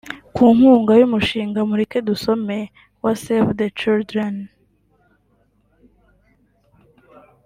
[0.35, 2.57] ku nkunga y’umushinga mureke dusome
[3.03, 4.33] wa Save the Children